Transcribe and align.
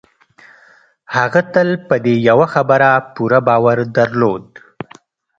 هغه 1.15 1.41
تل 1.53 1.69
په 1.87 1.95
دې 2.05 2.15
يوه 2.29 2.47
خبره 2.53 2.89
پوره 3.13 3.39
باور 3.47 3.77
درلود. 3.97 4.45